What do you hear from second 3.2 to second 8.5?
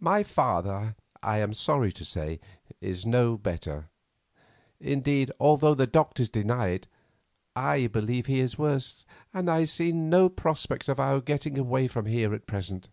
better; indeed, although the doctors deny it, I believe he